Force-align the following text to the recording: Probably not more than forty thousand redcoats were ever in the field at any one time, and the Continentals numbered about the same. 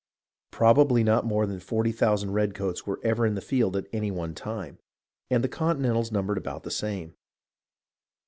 Probably 0.49 1.03
not 1.03 1.27
more 1.27 1.45
than 1.45 1.59
forty 1.59 1.91
thousand 1.91 2.31
redcoats 2.31 2.87
were 2.87 2.99
ever 3.03 3.23
in 3.23 3.35
the 3.35 3.39
field 3.39 3.75
at 3.77 3.85
any 3.93 4.09
one 4.09 4.33
time, 4.33 4.79
and 5.29 5.43
the 5.43 5.47
Continentals 5.47 6.11
numbered 6.11 6.39
about 6.39 6.63
the 6.63 6.71
same. 6.71 7.13